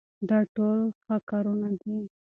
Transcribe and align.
دا 0.29 0.39
ټول 0.55 0.79
ښه 1.01 1.15
کارونه 1.29 1.69
دي. 1.81 1.95